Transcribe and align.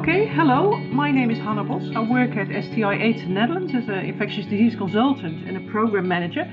Okay, 0.00 0.24
hello. 0.24 0.78
My 0.78 1.10
name 1.10 1.30
is 1.30 1.36
Hanna 1.36 1.62
Bos. 1.62 1.94
I 1.94 2.00
work 2.00 2.30
at 2.34 2.48
STI 2.48 2.94
AIDS 2.94 3.24
Netherlands 3.24 3.74
as 3.74 3.86
an 3.90 3.98
infectious 3.98 4.46
disease 4.46 4.74
consultant 4.74 5.46
and 5.46 5.58
a 5.58 5.70
program 5.70 6.08
manager. 6.08 6.50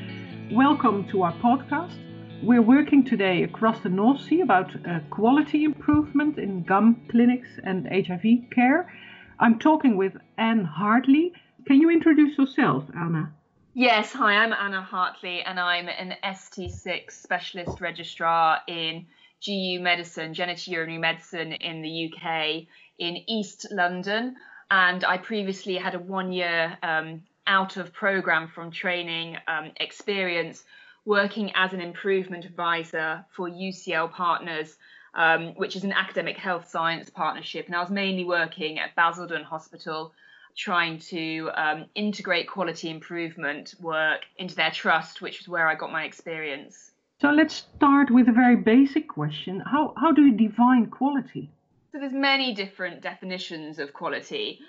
Welcome 0.52 1.08
to 1.12 1.22
our 1.22 1.32
podcast. 1.36 1.96
We're 2.44 2.62
working 2.62 3.06
today 3.06 3.44
across 3.44 3.80
the 3.80 3.88
North 3.88 4.20
Sea 4.20 4.42
about 4.42 4.76
uh, 4.76 5.00
quality 5.12 5.64
improvement 5.64 6.38
in 6.38 6.64
GUM 6.64 7.08
clinics 7.10 7.48
and 7.64 7.88
HIV 7.88 8.52
care. 8.54 8.94
I'm 9.40 9.60
talking 9.60 9.96
with 9.96 10.18
Anna 10.38 10.66
Hartley. 10.66 11.32
Can 11.66 11.80
you 11.80 11.90
introduce 11.90 12.38
yourself, 12.38 12.84
Anna? 12.94 13.32
Yes, 13.74 14.12
hi, 14.12 14.34
I'm 14.34 14.52
Anna 14.52 14.82
Hartley 14.82 15.42
and 15.42 15.58
I'm 15.58 15.88
an 15.88 16.16
ST6 16.22 17.12
specialist 17.12 17.80
registrar 17.80 18.60
in 18.68 19.06
GU 19.46 19.80
Medicine, 19.80 20.34
genitourinary 20.34 21.00
medicine 21.00 21.54
in 21.54 21.82
the 21.82 22.12
UK, 22.12 22.68
in 22.98 23.18
East 23.28 23.68
London. 23.72 24.36
And 24.70 25.04
I 25.06 25.18
previously 25.18 25.76
had 25.76 25.96
a 25.96 26.00
one 26.00 26.32
year 26.32 26.78
um, 26.84 27.24
out 27.46 27.78
of 27.78 27.94
program 27.94 28.48
from 28.48 28.72
training 28.72 29.38
um, 29.48 29.72
experience 29.78 30.64
working 31.06 31.52
as 31.56 31.72
an 31.72 31.80
improvement 31.80 32.44
advisor 32.44 33.26
for 33.34 33.50
UCL 33.50 34.12
Partners, 34.12 34.76
um, 35.14 35.54
which 35.56 35.78
is 35.78 35.86
an 35.86 35.94
academic 35.94 36.38
health 36.38 36.68
science 36.68 37.10
partnership. 37.10 37.66
And 37.68 37.76
I 37.76 37.80
was 37.80 37.90
mainly 37.90 38.26
working 38.26 38.78
at 38.80 38.94
Basildon 38.96 39.44
Hospital 39.44 40.14
trying 40.58 41.00
to 41.00 41.50
um, 41.54 41.86
integrate 41.96 42.50
quality 42.50 42.90
improvement 42.90 43.76
work 43.80 44.26
into 44.38 44.56
their 44.56 44.72
trust, 44.72 45.22
which 45.22 45.40
is 45.40 45.48
where 45.48 45.68
I 45.68 45.76
got 45.76 45.92
my 45.92 46.04
experience. 46.04 46.92
So 47.20 47.32
let's 47.32 47.56
start 47.56 48.12
with 48.12 48.30
a 48.30 48.32
very 48.32 48.56
basic 48.56 49.08
question. 49.08 49.60
How, 49.62 49.96
how 49.98 50.12
do 50.12 50.22
you 50.22 50.38
define 50.38 50.86
quality? 50.86 51.50
So 51.92 51.98
there's 51.98 52.14
many 52.14 52.54
different 52.54 53.02
definitions 53.02 53.80
of 53.80 53.92
quality. 53.92 54.60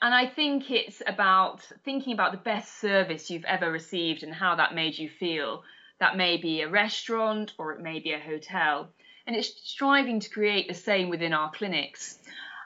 And 0.00 0.14
I 0.14 0.28
think 0.28 0.70
it's 0.70 1.02
about 1.08 1.66
thinking 1.84 2.12
about 2.12 2.30
the 2.30 2.38
best 2.38 2.80
service 2.80 3.30
you've 3.30 3.44
ever 3.46 3.72
received 3.72 4.22
and 4.22 4.32
how 4.32 4.54
that 4.54 4.76
made 4.76 4.96
you 4.96 5.08
feel. 5.08 5.64
That 5.98 6.16
may 6.16 6.36
be 6.36 6.60
a 6.60 6.68
restaurant 6.68 7.54
or 7.58 7.72
it 7.72 7.80
may 7.80 7.98
be 7.98 8.12
a 8.12 8.20
hotel. 8.20 8.90
And 9.26 9.34
it's 9.34 9.52
striving 9.68 10.20
to 10.20 10.30
create 10.30 10.68
the 10.68 10.74
same 10.74 11.08
within 11.08 11.32
our 11.32 11.50
clinics. 11.50 12.20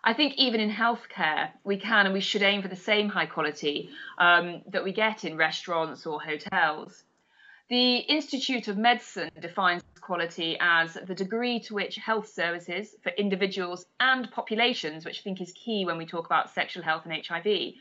I 0.05 0.12
think 0.12 0.35
even 0.37 0.61
in 0.61 0.70
healthcare, 0.70 1.48
we 1.64 1.79
can 1.79 2.05
and 2.05 2.12
we 2.12 2.20
should 2.20 2.42
aim 2.42 2.61
for 2.61 2.69
the 2.69 2.77
same 2.77 3.09
high 3.09 3.27
quality 3.27 3.89
um, 4.19 4.61
that 4.69 4.85
we 4.85 4.92
get 4.92 5.25
in 5.25 5.39
restaurants 5.39 6.05
or 6.05 6.20
hotels. 6.20 7.03
The 7.73 8.01
Institute 8.01 8.69
of 8.69 8.77
Medicine 8.77 9.31
defines 9.41 9.83
quality 10.03 10.59
as 10.61 10.92
the 10.92 11.15
degree 11.15 11.59
to 11.61 11.73
which 11.73 11.97
health 11.97 12.29
services 12.29 12.95
for 13.03 13.09
individuals 13.12 13.87
and 13.98 14.31
populations, 14.31 15.06
which 15.06 15.20
I 15.20 15.23
think 15.23 15.41
is 15.41 15.53
key 15.53 15.87
when 15.87 15.97
we 15.97 16.05
talk 16.05 16.27
about 16.27 16.51
sexual 16.51 16.83
health 16.83 17.06
and 17.06 17.27
HIV, 17.27 17.73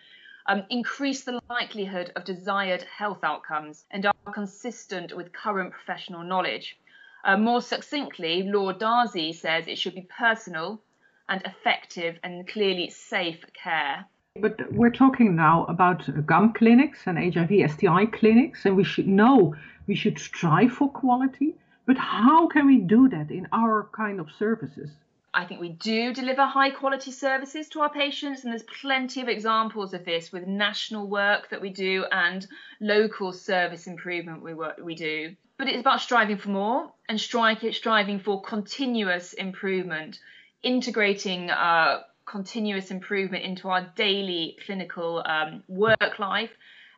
um, 0.45 0.63
increase 0.69 1.25
the 1.25 1.41
likelihood 1.49 2.13
of 2.15 2.23
desired 2.23 2.83
health 2.83 3.21
outcomes 3.21 3.83
and 3.91 4.05
are 4.05 4.13
consistent 4.33 5.13
with 5.13 5.33
current 5.33 5.73
professional 5.73 6.23
knowledge. 6.23 6.79
Uh, 7.25 7.35
more 7.35 7.61
succinctly, 7.61 8.43
Lord 8.43 8.79
Darzi 8.79 9.35
says 9.35 9.67
it 9.67 9.77
should 9.77 9.95
be 9.95 10.07
personal, 10.17 10.81
and 11.27 11.41
effective 11.45 12.17
and 12.23 12.47
clearly 12.47 12.89
safe 12.89 13.45
care. 13.53 14.05
But 14.39 14.71
we're 14.71 14.91
talking 14.91 15.35
now 15.35 15.65
about 15.65 16.09
GUM 16.25 16.53
clinics 16.53 17.05
and 17.05 17.17
HIV 17.17 17.69
STI 17.69 18.05
clinics, 18.05 18.65
and 18.65 18.77
we 18.77 18.85
should 18.85 19.07
know 19.07 19.55
we 19.87 19.95
should 19.95 20.17
strive 20.17 20.71
for 20.71 20.89
quality. 20.89 21.55
But 21.85 21.97
how 21.97 22.47
can 22.47 22.65
we 22.65 22.77
do 22.77 23.09
that 23.09 23.29
in 23.29 23.49
our 23.51 23.89
kind 23.91 24.21
of 24.21 24.31
services? 24.31 24.89
I 25.33 25.43
think 25.43 25.59
we 25.59 25.73
do 25.73 26.13
deliver 26.13 26.45
high 26.45 26.69
quality 26.69 27.11
services 27.11 27.67
to 27.69 27.81
our 27.81 27.89
patients, 27.89 28.43
and 28.43 28.53
there's 28.53 28.63
plenty 28.63 29.21
of 29.21 29.27
examples 29.27 29.93
of 29.93 30.05
this 30.05 30.31
with 30.31 30.47
national 30.47 31.07
work 31.07 31.49
that 31.49 31.61
we 31.61 31.69
do 31.69 32.05
and 32.09 32.47
local 32.79 33.33
service 33.33 33.85
improvement 33.85 34.43
we 34.43 34.53
work 34.53 34.77
we 34.81 34.95
do. 34.95 35.35
But 35.57 35.67
it's 35.67 35.81
about 35.81 35.99
striving 35.99 36.37
for 36.37 36.49
more 36.49 36.93
and 37.09 37.19
striving 37.19 38.19
for 38.19 38.41
continuous 38.41 39.33
improvement 39.33 40.19
integrating 40.63 41.49
uh, 41.49 42.03
continuous 42.31 42.91
improvement 42.91 43.43
into 43.43 43.67
our 43.67 43.81
daily 43.95 44.57
clinical 44.65 45.21
um, 45.25 45.63
work 45.67 46.17
life 46.17 46.51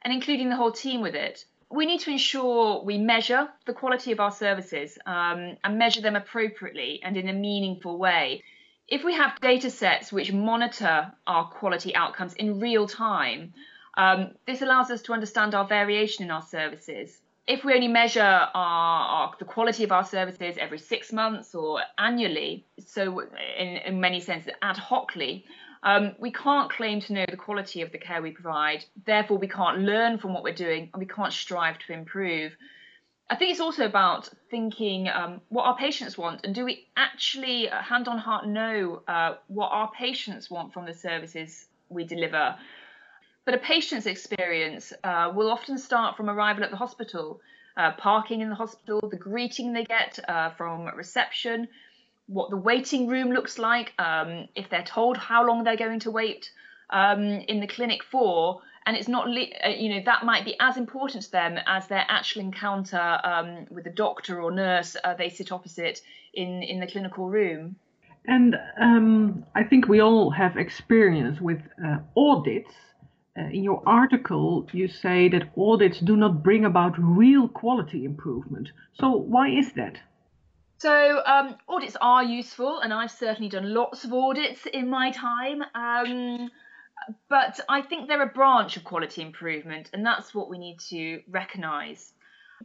and 0.03 0.13
including 0.13 0.49
the 0.49 0.55
whole 0.55 0.71
team 0.71 1.01
with 1.01 1.15
it. 1.15 1.43
We 1.71 1.87
need 1.87 2.01
to 2.01 2.11
ensure 2.11 2.83
we 2.83 2.99
measure 2.99 3.49
the 3.65 3.73
quality 3.73 4.11
of 4.11 4.19
our 4.19 4.31
services 4.31 4.97
um, 5.07 5.57
and 5.63 5.79
measure 5.79 6.01
them 6.01 6.15
appropriately 6.15 7.01
and 7.03 7.17
in 7.17 7.29
a 7.29 7.33
meaningful 7.33 7.97
way. 7.97 8.43
If 8.87 9.03
we 9.03 9.15
have 9.15 9.39
data 9.41 9.71
sets 9.71 10.11
which 10.11 10.31
monitor 10.31 11.11
our 11.25 11.49
quality 11.49 11.95
outcomes 11.95 12.35
in 12.35 12.59
real 12.59 12.87
time, 12.87 13.53
um, 13.97 14.35
this 14.45 14.61
allows 14.61 14.91
us 14.91 15.01
to 15.03 15.13
understand 15.13 15.55
our 15.55 15.65
variation 15.65 16.25
in 16.25 16.31
our 16.31 16.43
services 16.43 17.22
if 17.47 17.63
we 17.65 17.73
only 17.73 17.87
measure 17.87 18.21
our, 18.21 18.49
our, 18.53 19.33
the 19.37 19.45
quality 19.45 19.83
of 19.83 19.91
our 19.91 20.05
services 20.05 20.55
every 20.57 20.79
six 20.79 21.11
months 21.11 21.53
or 21.53 21.81
annually, 21.97 22.65
so 22.85 23.21
in, 23.57 23.77
in 23.77 23.99
many 23.99 24.21
senses 24.21 24.53
ad 24.61 24.77
hocly, 24.77 25.45
um, 25.83 26.15
we 26.19 26.31
can't 26.31 26.71
claim 26.71 27.01
to 27.01 27.13
know 27.13 27.25
the 27.29 27.35
quality 27.35 27.81
of 27.81 27.91
the 27.91 27.97
care 27.97 28.21
we 28.21 28.31
provide. 28.31 28.85
Therefore, 29.05 29.37
we 29.37 29.49
can't 29.49 29.79
learn 29.79 30.17
from 30.17 30.33
what 30.33 30.43
we're 30.43 30.53
doing 30.53 30.89
and 30.93 30.99
we 30.99 31.05
can't 31.05 31.33
strive 31.33 31.77
to 31.79 31.93
improve. 31.93 32.53
I 33.29 33.35
think 33.35 33.51
it's 33.51 33.59
also 33.59 33.85
about 33.85 34.29
thinking 34.49 35.09
um, 35.09 35.41
what 35.49 35.63
our 35.63 35.75
patients 35.75 36.17
want 36.17 36.45
and 36.45 36.55
do 36.55 36.63
we 36.63 36.87
actually, 36.95 37.69
uh, 37.69 37.81
hand 37.81 38.07
on 38.07 38.17
heart, 38.17 38.47
know 38.47 39.01
uh, 39.07 39.35
what 39.47 39.67
our 39.67 39.91
patients 39.91 40.49
want 40.49 40.73
from 40.73 40.85
the 40.85 40.93
services 40.93 41.65
we 41.89 42.05
deliver? 42.05 42.55
But 43.45 43.55
a 43.55 43.57
patient's 43.57 44.05
experience 44.05 44.93
uh, 45.03 45.31
will 45.35 45.51
often 45.51 45.77
start 45.77 46.15
from 46.15 46.29
arrival 46.29 46.63
at 46.63 46.71
the 46.71 46.77
hospital, 46.77 47.41
uh, 47.75 47.91
parking 47.97 48.41
in 48.41 48.49
the 48.49 48.55
hospital, 48.55 49.01
the 49.09 49.17
greeting 49.17 49.73
they 49.73 49.83
get 49.83 50.17
uh, 50.27 50.51
from 50.51 50.87
reception, 50.95 51.67
what 52.27 52.49
the 52.49 52.57
waiting 52.57 53.07
room 53.07 53.31
looks 53.31 53.59
like, 53.59 53.93
um, 53.99 54.47
if 54.55 54.69
they're 54.69 54.83
told 54.83 55.17
how 55.17 55.45
long 55.45 55.63
they're 55.63 55.75
going 55.75 55.99
to 55.99 56.11
wait 56.11 56.51
um, 56.89 57.21
in 57.21 57.59
the 57.59 57.67
clinic 57.67 58.01
for, 58.03 58.61
and 58.85 58.95
it's 58.95 59.09
not, 59.09 59.27
uh, 59.27 59.69
you 59.69 59.89
know, 59.89 60.01
that 60.05 60.23
might 60.23 60.45
be 60.45 60.55
as 60.59 60.77
important 60.77 61.23
to 61.23 61.31
them 61.31 61.57
as 61.67 61.87
their 61.87 62.05
actual 62.07 62.41
encounter 62.41 63.19
um, 63.23 63.65
with 63.69 63.83
the 63.83 63.89
doctor 63.89 64.41
or 64.41 64.51
nurse 64.51 64.95
uh, 65.03 65.13
they 65.13 65.29
sit 65.29 65.51
opposite 65.51 66.01
in, 66.33 66.63
in 66.63 66.79
the 66.79 66.87
clinical 66.87 67.29
room. 67.29 67.75
And 68.25 68.55
um, 68.79 69.45
I 69.53 69.63
think 69.63 69.89
we 69.89 70.01
all 70.01 70.29
have 70.29 70.55
experience 70.55 71.41
with 71.41 71.61
uh, 71.85 71.97
audits 72.15 72.71
uh, 73.37 73.45
in 73.45 73.63
your 73.63 73.81
article, 73.85 74.67
you 74.73 74.87
say 74.87 75.27
that 75.29 75.49
audits 75.57 75.99
do 75.99 76.15
not 76.15 76.43
bring 76.43 76.65
about 76.65 76.93
real 76.97 77.47
quality 77.47 78.05
improvement. 78.05 78.69
So, 78.93 79.09
why 79.09 79.49
is 79.49 79.73
that? 79.73 79.97
So, 80.77 81.21
um, 81.25 81.55
audits 81.67 81.97
are 81.99 82.23
useful, 82.23 82.79
and 82.79 82.93
I've 82.93 83.11
certainly 83.11 83.49
done 83.49 83.73
lots 83.73 84.03
of 84.03 84.13
audits 84.13 84.65
in 84.65 84.89
my 84.89 85.11
time. 85.11 85.63
Um, 85.73 86.51
but 87.27 87.59
I 87.67 87.81
think 87.81 88.07
they're 88.07 88.21
a 88.21 88.27
branch 88.27 88.77
of 88.77 88.83
quality 88.83 89.21
improvement, 89.21 89.89
and 89.93 90.05
that's 90.05 90.35
what 90.35 90.49
we 90.49 90.59
need 90.59 90.79
to 90.89 91.21
recognise. 91.27 92.13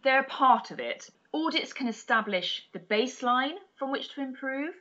They're 0.03 0.21
a 0.21 0.25
part 0.25 0.71
of 0.71 0.81
it. 0.81 1.09
Audits 1.33 1.73
can 1.73 1.89
establish 1.89 2.69
the 2.73 2.79
baseline 2.79 3.57
from 3.79 3.91
which 3.91 4.15
to 4.15 4.21
improve, 4.21 4.75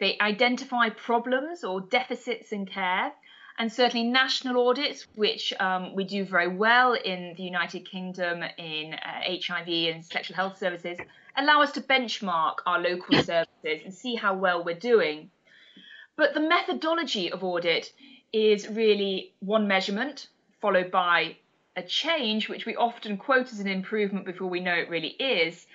they 0.00 0.18
identify 0.20 0.88
problems 0.90 1.62
or 1.62 1.80
deficits 1.80 2.50
in 2.50 2.66
care, 2.66 3.12
and 3.58 3.72
certainly 3.72 4.06
national 4.06 4.68
audits, 4.68 5.06
which 5.14 5.52
um, 5.60 5.94
we 5.94 6.04
do 6.04 6.24
very 6.24 6.48
well 6.48 6.94
in 6.94 7.34
the 7.36 7.42
United 7.42 7.88
Kingdom 7.88 8.42
in 8.58 8.94
uh, 8.94 9.22
HIV 9.26 9.68
and 9.68 10.04
sexual 10.04 10.34
health 10.34 10.58
services, 10.58 10.98
allow 11.36 11.62
us 11.62 11.72
to 11.72 11.80
benchmark 11.80 12.56
our 12.66 12.80
local 12.80 13.22
services 13.22 13.80
and 13.84 13.94
see 13.94 14.16
how 14.16 14.34
well 14.34 14.64
we're 14.64 14.74
doing. 14.74 15.30
But 16.16 16.34
the 16.34 16.40
methodology 16.40 17.30
of 17.30 17.44
audit 17.44 17.92
is 18.32 18.68
really 18.68 19.32
one 19.40 19.68
measurement 19.68 20.28
followed 20.60 20.90
by 20.90 21.36
a 21.76 21.82
change, 21.82 22.48
which 22.48 22.66
we 22.66 22.76
often 22.76 23.16
quote 23.16 23.52
as 23.52 23.60
an 23.60 23.68
improvement 23.68 24.24
before 24.24 24.48
we 24.48 24.60
know 24.60 24.74
it 24.74 24.88
really 24.88 25.08
is, 25.08 25.66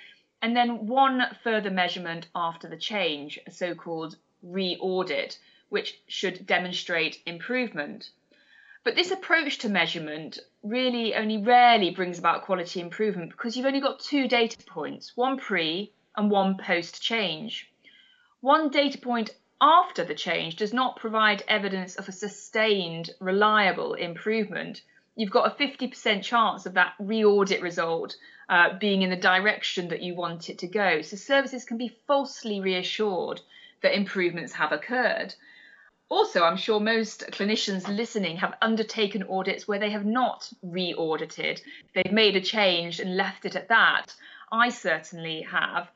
and 0.41 0.55
then 0.55 0.87
one 0.87 1.21
further 1.43 1.69
measurement 1.69 2.27
after 2.33 2.67
the 2.67 2.77
change, 2.77 3.39
a 3.45 3.51
so 3.51 3.75
called 3.75 4.15
re 4.41 4.77
audit 4.79 5.37
which 5.69 5.99
should 6.07 6.45
demonstrate 6.45 7.21
improvement. 7.25 8.09
But 8.83 8.95
this 8.95 9.11
approach 9.11 9.59
to 9.59 9.69
measurement 9.69 10.39
really 10.63 11.13
only 11.15 11.37
rarely 11.37 11.91
brings 11.91 12.17
about 12.17 12.43
quality 12.43 12.81
improvement 12.81 13.31
because 13.31 13.55
you've 13.55 13.65
only 13.65 13.81
got 13.81 13.99
two 13.99 14.27
data 14.27 14.57
points, 14.65 15.15
one 15.15 15.37
pre 15.37 15.91
and 16.15 16.31
one 16.31 16.57
post 16.57 17.01
change. 17.01 17.69
One 18.41 18.69
data 18.69 18.97
point 18.97 19.35
after 19.61 20.05
the 20.05 20.15
change 20.15 20.55
does 20.55 20.73
not 20.73 20.95
provide 20.95 21.43
evidence 21.47 21.97
of 21.97 22.07
a 22.07 22.13
sustained, 22.13 23.11
reliable 23.19 23.93
improvement. 23.93 24.81
You've 25.15 25.31
got 25.31 25.51
a 25.51 25.63
50% 25.63 26.23
chance 26.23 26.65
of 26.65 26.73
that 26.75 26.93
re 26.99 27.23
audit 27.23 27.61
result 27.61 28.15
uh, 28.47 28.77
being 28.79 29.01
in 29.01 29.09
the 29.09 29.17
direction 29.17 29.89
that 29.89 30.01
you 30.01 30.15
want 30.15 30.49
it 30.49 30.59
to 30.59 30.67
go. 30.67 31.01
So 31.01 31.17
services 31.17 31.65
can 31.65 31.77
be 31.77 31.97
falsely 32.07 32.61
reassured 32.61 33.41
that 33.81 33.95
improvements 33.95 34.53
have 34.53 34.71
occurred. 34.71 35.35
Also, 36.09 36.43
I'm 36.43 36.57
sure 36.57 36.79
most 36.79 37.21
clinicians 37.29 37.87
listening 37.87 38.37
have 38.37 38.57
undertaken 38.63 39.23
audits 39.29 39.67
where 39.67 39.77
they 39.77 39.91
have 39.91 40.05
not 40.05 40.51
re 40.63 40.93
audited. 40.95 41.61
They've 41.93 42.11
made 42.11 42.35
a 42.35 42.41
change 42.41 42.99
and 42.99 43.15
left 43.15 43.45
it 43.45 43.55
at 43.55 43.69
that. 43.69 44.15
I 44.51 44.69
certainly 44.69 45.43
have. 45.43 45.91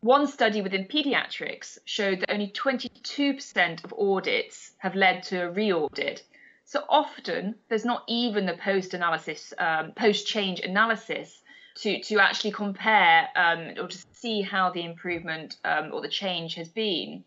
One 0.00 0.28
study 0.28 0.62
within 0.62 0.84
paediatrics 0.84 1.78
showed 1.84 2.20
that 2.20 2.32
only 2.32 2.50
22% 2.50 3.84
of 3.84 3.92
audits 3.98 4.74
have 4.78 4.94
led 4.94 5.24
to 5.24 5.42
a 5.42 5.50
re 5.50 5.72
audit. 5.72 6.22
So 6.64 6.84
often 6.88 7.56
there's 7.68 7.84
not 7.84 8.04
even 8.06 8.46
the 8.46 8.56
post 8.58 8.94
analysis, 8.94 9.52
um, 9.58 9.90
post 9.92 10.28
change 10.28 10.60
analysis 10.60 11.42
to, 11.78 12.00
to 12.02 12.20
actually 12.20 12.52
compare 12.52 13.28
um, 13.34 13.74
or 13.76 13.88
to 13.88 13.98
see 14.12 14.42
how 14.42 14.70
the 14.70 14.84
improvement 14.84 15.56
um, 15.64 15.90
or 15.92 16.00
the 16.00 16.08
change 16.08 16.54
has 16.54 16.68
been. 16.68 17.24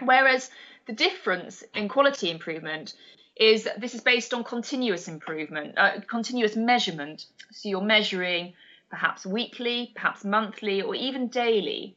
Whereas 0.00 0.50
the 0.86 0.92
difference 0.92 1.62
in 1.74 1.88
quality 1.88 2.30
improvement 2.30 2.94
is 3.36 3.68
this 3.78 3.94
is 3.94 4.00
based 4.00 4.34
on 4.34 4.44
continuous 4.44 5.08
improvement, 5.08 5.74
uh, 5.78 6.00
continuous 6.06 6.56
measurement. 6.56 7.26
So 7.50 7.68
you're 7.68 7.80
measuring 7.80 8.54
perhaps 8.90 9.24
weekly, 9.24 9.92
perhaps 9.94 10.24
monthly, 10.24 10.82
or 10.82 10.94
even 10.94 11.28
daily. 11.28 11.96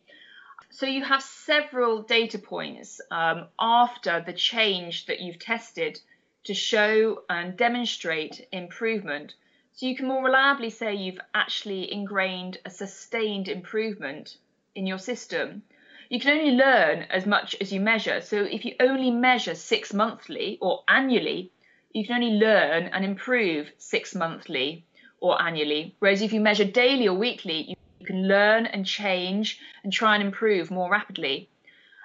So 0.69 0.85
you 0.85 1.03
have 1.03 1.21
several 1.21 2.03
data 2.03 2.39
points 2.39 3.01
um, 3.11 3.47
after 3.59 4.21
the 4.25 4.33
change 4.33 5.05
that 5.07 5.19
you've 5.19 5.39
tested 5.39 5.99
to 6.45 6.53
show 6.53 7.23
and 7.29 7.57
demonstrate 7.57 8.47
improvement. 8.51 9.33
So 9.73 9.87
you 9.87 9.95
can 9.95 10.07
more 10.07 10.23
reliably 10.23 10.69
say 10.69 10.95
you've 10.95 11.19
actually 11.33 11.91
ingrained 11.91 12.59
a 12.65 12.69
sustained 12.69 13.47
improvement 13.47 14.37
in 14.73 14.87
your 14.87 14.99
system 14.99 15.63
you 16.09 16.19
can 16.19 16.37
only 16.37 16.51
learn 16.51 17.03
as 17.09 17.25
much 17.25 17.55
as 17.59 17.71
you 17.71 17.79
measure. 17.79 18.21
So 18.21 18.37
if 18.43 18.65
you 18.65 18.75
only 18.79 19.11
measure 19.11 19.55
six 19.55 19.93
monthly 19.93 20.57
or 20.61 20.83
annually, 20.87 21.51
you 21.91 22.05
can 22.05 22.15
only 22.15 22.37
learn 22.37 22.83
and 22.85 23.05
improve 23.05 23.71
six 23.77 24.13
monthly 24.13 24.85
or 25.19 25.41
annually. 25.41 25.95
Whereas 25.99 26.21
if 26.21 26.33
you 26.33 26.39
measure 26.39 26.65
daily 26.65 27.07
or 27.07 27.17
weekly, 27.17 27.75
you 27.99 28.05
can 28.05 28.27
learn 28.27 28.65
and 28.65 28.85
change 28.85 29.59
and 29.83 29.91
try 29.91 30.15
and 30.15 30.23
improve 30.23 30.69
more 30.71 30.91
rapidly. 30.91 31.49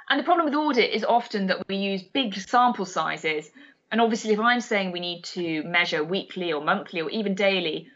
And 0.08 0.19
the 0.19 0.25
problem 0.25 0.47
with 0.47 0.55
audit 0.55 0.91
is 0.93 1.05
often 1.05 1.47
that 1.49 1.69
we 1.69 1.76
use 1.76 2.02
big 2.02 2.35
sample 2.35 2.87
sizes. 2.87 3.50
And 3.93 4.00
obviously, 4.00 4.32
if 4.32 4.41
I'm 4.41 4.61
saying 4.61 4.93
we 4.93 5.00
need 5.00 5.25
to 5.37 5.62
measure 5.64 6.02
weekly 6.02 6.52
or 6.52 6.62
monthly 6.62 7.00
or 7.00 7.11
even 7.11 7.35
daily, 7.35 7.88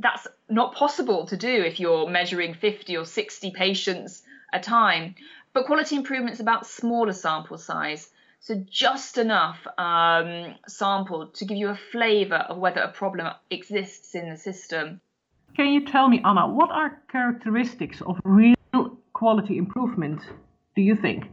that's 0.00 0.26
not 0.48 0.74
possible 0.74 1.26
to 1.26 1.36
do 1.36 1.62
if 1.62 1.78
you're 1.80 2.08
measuring 2.08 2.54
50 2.54 2.96
or 2.96 3.04
60 3.04 3.50
patients 3.52 4.22
a 4.52 4.60
time. 4.60 5.14
But 5.54 5.66
quality 5.66 5.94
improvement 5.96 6.34
is 6.34 6.40
about 6.40 6.66
smaller 6.66 7.12
sample 7.12 7.58
size. 7.58 8.10
So 8.40 8.62
just 8.68 9.16
enough 9.16 9.66
um, 9.78 10.56
sample 10.68 11.28
to 11.28 11.44
give 11.46 11.56
you 11.56 11.70
a 11.70 11.78
flavour 11.92 12.34
of 12.34 12.58
whether 12.58 12.80
a 12.80 12.92
problem 12.92 13.32
exists 13.50 14.14
in 14.14 14.28
the 14.28 14.36
system. 14.36 15.00
Can 15.56 15.68
you 15.68 15.86
tell 15.86 16.08
me, 16.08 16.20
Anna, 16.24 16.48
what 16.48 16.70
are 16.70 17.00
characteristics 17.10 18.02
of 18.02 18.20
real 18.24 18.56
quality 19.12 19.56
improvement, 19.56 20.20
do 20.74 20.82
you 20.82 20.96
think? 20.96 21.26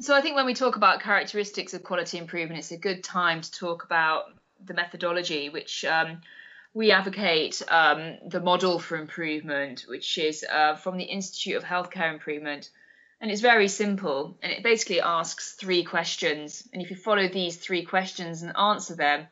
So 0.00 0.16
I 0.16 0.22
think 0.22 0.34
when 0.34 0.46
we 0.46 0.54
talk 0.54 0.76
about 0.76 1.00
characteristics 1.00 1.74
of 1.74 1.84
quality 1.84 2.18
improvement, 2.18 2.58
it's 2.58 2.72
a 2.72 2.78
good 2.78 3.04
time 3.04 3.42
to 3.42 3.52
talk 3.52 3.84
about 3.84 4.24
the 4.64 4.74
methodology, 4.74 5.50
which 5.50 5.84
um, 5.84 6.22
we 6.74 6.90
advocate 6.90 7.62
um, 7.68 8.16
the 8.26 8.40
model 8.40 8.78
for 8.78 8.96
improvement, 8.96 9.84
which 9.86 10.16
is 10.16 10.44
uh, 10.50 10.74
from 10.74 10.96
the 10.96 11.04
Institute 11.04 11.56
of 11.56 11.62
Healthcare 11.62 12.12
Improvement 12.12 12.70
and 13.22 13.30
it's 13.30 13.40
very 13.40 13.68
simple. 13.68 14.36
And 14.42 14.52
it 14.52 14.64
basically 14.64 15.00
asks 15.00 15.52
three 15.52 15.84
questions. 15.84 16.68
And 16.72 16.82
if 16.82 16.90
you 16.90 16.96
follow 16.96 17.28
these 17.28 17.56
three 17.56 17.84
questions 17.84 18.42
and 18.42 18.54
answer 18.56 18.96
them, 18.96 19.28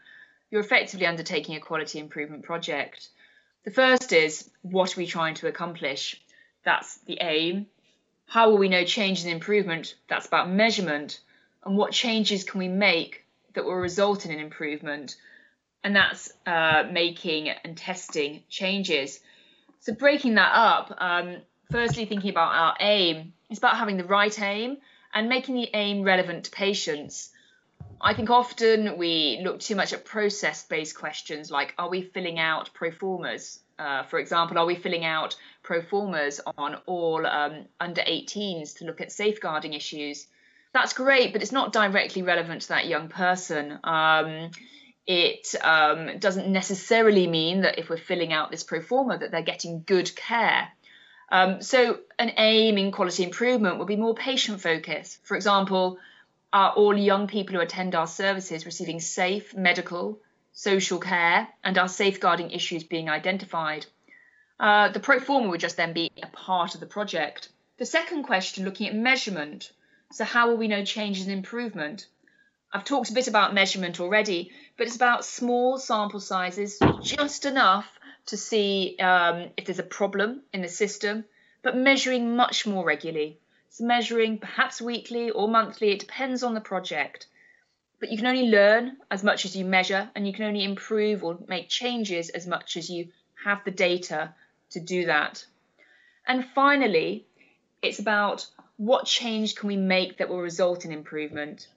you're 0.48 0.60
effectively 0.60 1.06
undertaking 1.06 1.56
a 1.56 1.60
quality 1.60 1.98
improvement 1.98 2.44
project. 2.44 3.08
The 3.64 3.72
first 3.72 4.12
is 4.12 4.48
what 4.62 4.96
are 4.96 5.00
we 5.00 5.08
trying 5.08 5.34
to 5.34 5.48
accomplish? 5.48 6.22
That's 6.64 6.98
the 6.98 7.18
aim. 7.20 7.66
How 8.26 8.50
will 8.50 8.58
we 8.58 8.68
know 8.68 8.84
change 8.84 9.24
and 9.24 9.32
improvement? 9.32 9.96
That's 10.08 10.26
about 10.26 10.48
measurement. 10.48 11.18
And 11.64 11.76
what 11.76 11.90
changes 11.90 12.44
can 12.44 12.60
we 12.60 12.68
make 12.68 13.24
that 13.54 13.64
will 13.64 13.74
result 13.74 14.24
in 14.24 14.30
an 14.30 14.38
improvement? 14.38 15.16
And 15.82 15.96
that's 15.96 16.32
uh, 16.46 16.84
making 16.92 17.48
and 17.48 17.76
testing 17.76 18.44
changes. 18.48 19.18
So 19.80 19.94
breaking 19.94 20.36
that 20.36 20.52
up, 20.54 20.94
um, 20.98 21.38
firstly 21.72 22.04
thinking 22.04 22.30
about 22.30 22.54
our 22.54 22.76
aim 22.78 23.32
it's 23.50 23.58
about 23.58 23.76
having 23.76 23.96
the 23.96 24.04
right 24.04 24.40
aim 24.40 24.78
and 25.12 25.28
making 25.28 25.56
the 25.56 25.68
aim 25.74 26.02
relevant 26.02 26.44
to 26.44 26.50
patients. 26.50 27.30
I 28.00 28.14
think 28.14 28.30
often 28.30 28.96
we 28.96 29.40
look 29.42 29.60
too 29.60 29.76
much 29.76 29.92
at 29.92 30.04
process 30.04 30.64
based 30.66 30.96
questions 30.96 31.50
like 31.50 31.74
are 31.78 31.90
we 31.90 32.02
filling 32.02 32.38
out 32.38 32.72
pro? 32.72 32.90
Uh, 33.78 34.02
for 34.04 34.18
example, 34.18 34.58
are 34.58 34.66
we 34.66 34.76
filling 34.76 35.04
out 35.04 35.36
pro 35.62 35.82
on 36.56 36.76
all 36.86 37.26
um, 37.26 37.66
under 37.78 38.00
18s 38.02 38.78
to 38.78 38.84
look 38.84 39.00
at 39.00 39.12
safeguarding 39.12 39.74
issues? 39.74 40.26
That's 40.72 40.92
great, 40.92 41.32
but 41.32 41.42
it's 41.42 41.52
not 41.52 41.72
directly 41.72 42.22
relevant 42.22 42.62
to 42.62 42.68
that 42.68 42.86
young 42.86 43.08
person. 43.08 43.78
Um, 43.82 44.50
it 45.06 45.54
um, 45.62 46.18
doesn't 46.18 46.46
necessarily 46.46 47.26
mean 47.26 47.62
that 47.62 47.78
if 47.78 47.90
we're 47.90 47.96
filling 47.96 48.32
out 48.32 48.50
this 48.50 48.62
pro 48.62 48.80
that 49.18 49.30
they're 49.30 49.42
getting 49.42 49.82
good 49.84 50.14
care. 50.14 50.68
Um, 51.30 51.62
so 51.62 52.00
an 52.18 52.32
aim 52.38 52.76
in 52.76 52.90
quality 52.90 53.22
improvement 53.22 53.78
would 53.78 53.86
be 53.86 53.96
more 53.96 54.14
patient 54.14 54.60
focused. 54.60 55.24
For 55.24 55.36
example, 55.36 55.98
are 56.52 56.72
all 56.72 56.96
young 56.96 57.28
people 57.28 57.54
who 57.54 57.60
attend 57.60 57.94
our 57.94 58.08
services 58.08 58.66
receiving 58.66 58.98
safe 58.98 59.54
medical, 59.54 60.18
social 60.52 60.98
care, 60.98 61.48
and 61.62 61.78
are 61.78 61.88
safeguarding 61.88 62.50
issues 62.50 62.82
being 62.82 63.08
identified? 63.08 63.86
Uh, 64.58 64.88
the 64.88 65.00
pro 65.00 65.20
forma 65.20 65.48
would 65.48 65.60
just 65.60 65.76
then 65.76 65.92
be 65.92 66.10
a 66.22 66.26
part 66.26 66.74
of 66.74 66.80
the 66.80 66.86
project. 66.86 67.48
The 67.78 67.86
second 67.86 68.24
question, 68.24 68.64
looking 68.64 68.88
at 68.88 68.94
measurement. 68.94 69.70
So, 70.12 70.24
how 70.24 70.48
will 70.48 70.56
we 70.56 70.68
know 70.68 70.84
changes 70.84 71.26
and 71.26 71.36
improvement? 71.36 72.06
I've 72.72 72.84
talked 72.84 73.10
a 73.10 73.14
bit 73.14 73.28
about 73.28 73.54
measurement 73.54 74.00
already, 74.00 74.50
but 74.76 74.86
it's 74.86 74.96
about 74.96 75.24
small 75.24 75.78
sample 75.78 76.20
sizes, 76.20 76.78
just 77.00 77.44
enough 77.44 77.86
to 78.26 78.36
see 78.36 78.96
um, 79.00 79.50
if 79.56 79.64
there's 79.64 79.78
a 79.78 79.84
problem 79.84 80.42
in 80.52 80.62
the 80.62 80.68
system, 80.68 81.24
but 81.62 81.76
measuring 81.76 82.36
much 82.36 82.66
more 82.66 82.84
regularly. 82.84 83.38
So 83.70 83.84
measuring 83.84 84.38
perhaps 84.38 84.80
weekly 84.80 85.30
or 85.30 85.48
monthly, 85.48 85.92
it 85.92 86.00
depends 86.00 86.42
on 86.42 86.54
the 86.54 86.60
project. 86.60 87.26
But 88.00 88.10
you 88.10 88.16
can 88.16 88.26
only 88.26 88.48
learn 88.48 88.96
as 89.10 89.22
much 89.22 89.44
as 89.44 89.54
you 89.54 89.64
measure, 89.64 90.10
and 90.14 90.26
you 90.26 90.32
can 90.32 90.46
only 90.46 90.64
improve 90.64 91.22
or 91.22 91.38
make 91.48 91.68
changes 91.68 92.30
as 92.30 92.46
much 92.46 92.76
as 92.76 92.88
you 92.90 93.08
have 93.44 93.62
the 93.64 93.70
data 93.70 94.34
to 94.70 94.80
do 94.80 95.06
that. 95.06 95.44
And 96.26 96.46
finally, 96.54 97.26
it's 97.82 97.98
about 97.98 98.46
what 98.76 99.06
change 99.06 99.54
can 99.54 99.68
we 99.68 99.76
make 99.76 100.18
that 100.18 100.28
will 100.28 100.40
result 100.40 100.84
in 100.84 100.92
improvement. 100.92 101.68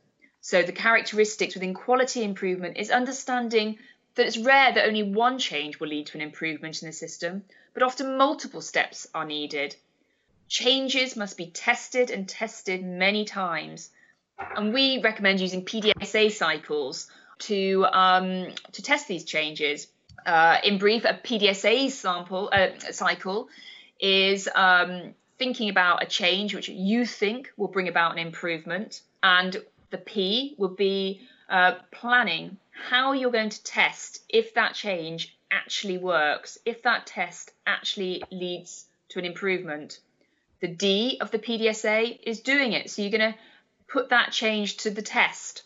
So 0.42 0.62
the 0.62 0.72
characteristics 0.72 1.54
within 1.54 1.74
quality 1.74 2.24
improvement 2.24 2.78
is 2.78 2.92
understanding 2.92 3.78
that 4.16 4.28
it's 4.28 4.38
rare 4.38 4.72
that 4.74 4.86
only 4.86 5.04
one 5.04 5.40
change 5.40 5.80
will 5.80 5.88
lead 5.88 6.08
to 6.08 6.18
an 6.18 6.22
improvement 6.22 6.82
in 6.82 6.88
the 6.88 6.94
system, 6.94 7.44
but 7.74 7.84
often 7.84 8.18
multiple 8.18 8.62
steps 8.62 9.08
are 9.14 9.26
needed. 9.26 9.76
Changes 10.48 11.16
must 11.16 11.38
be 11.38 11.48
tested 11.48 12.12
and 12.12 12.30
tested 12.30 12.84
many 12.84 13.26
times, 13.26 13.90
and 14.56 14.74
we 14.74 15.00
recommend 15.02 15.40
using 15.40 15.66
PDSA 15.66 16.32
cycles 16.32 17.10
to 17.40 17.86
um, 17.92 18.54
to 18.74 18.82
test 18.82 19.08
these 19.08 19.24
changes. 19.24 19.88
Uh, 20.26 20.58
in 20.64 20.78
brief, 20.78 21.06
a 21.06 21.14
PDSA 21.14 21.90
sample 21.90 22.50
uh, 22.54 22.68
cycle 22.92 23.50
is 24.00 24.48
um, 24.54 25.14
thinking 25.40 25.70
about 25.70 26.04
a 26.04 26.06
change 26.06 26.54
which 26.54 26.70
you 26.70 27.06
think 27.06 27.52
will 27.58 27.68
bring 27.68 27.88
about 27.88 28.12
an 28.12 28.20
improvement, 28.20 29.02
and 29.24 29.58
the 29.90 29.98
P 29.98 30.56
would 30.58 30.76
be 30.76 31.22
uh, 31.50 31.76
planning 31.92 32.58
how 32.74 33.14
you're 33.14 33.32
going 33.32 33.50
to 33.50 33.64
test 33.64 34.24
if 34.30 34.56
that 34.56 34.74
change 34.74 35.38
actually 35.52 35.98
works, 35.98 36.58
if 36.66 36.84
that 36.84 37.06
test 37.06 37.52
actually 37.66 38.24
leads 38.32 38.86
to 39.10 39.20
an 39.20 39.26
improvement. 39.26 40.00
The 40.60 40.68
D 40.68 41.18
of 41.22 41.32
the 41.32 41.40
PDSA 41.40 42.20
is 42.24 42.42
doing 42.42 42.74
it. 42.74 42.90
So 42.90 43.02
you're 43.02 43.12
going 43.12 43.34
to 43.34 43.40
put 43.88 44.10
that 44.10 44.32
change 44.32 44.78
to 44.78 44.90
the 44.90 45.02
test. 45.02 45.64